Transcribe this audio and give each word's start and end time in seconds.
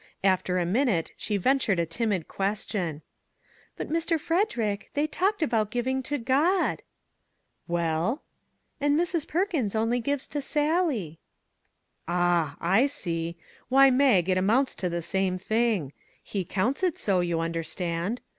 After 0.23 0.57
a 0.57 0.65
minute 0.65 1.11
she 1.15 1.37
ventured 1.37 1.77
a 1.77 1.85
timid 1.85 2.27
question:" 2.27 3.03
But 3.77 3.91
Mr. 3.91 4.19
Frederick, 4.19 4.89
they 4.95 5.05
talked 5.05 5.43
about 5.43 5.69
giving 5.69 6.01
to 6.01 6.17
God." 6.17 6.81
"Well?"" 7.67 8.23
And 8.81 8.99
Mrs. 8.99 9.27
Perkins 9.27 9.75
only 9.75 9.99
gives 9.99 10.25
to 10.29 10.41
Sally." 10.41 11.19
179 12.07 12.17
MAG 12.17 12.17
AND 12.17 12.47
MARGARET" 12.57 12.57
Ah! 12.63 12.79
I 12.83 12.87
see. 12.87 13.37
Why, 13.69 13.91
Mag, 13.91 14.27
it 14.27 14.39
amounts 14.39 14.73
to 14.73 14.89
the 14.89 15.03
same 15.03 15.37
thing. 15.37 15.93
He 16.23 16.45
counts 16.45 16.81
it 16.81 16.97
so, 16.97 17.19
you 17.19 17.39
understand. 17.39 18.21